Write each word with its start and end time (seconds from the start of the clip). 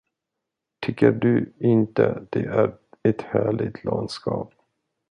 Tycker 0.85 1.11
du 1.11 1.53
inte 1.59 2.23
det 2.29 2.45
är 2.45 2.77
ett 3.03 3.21
härligt 3.21 3.83
landskap? 3.83 4.53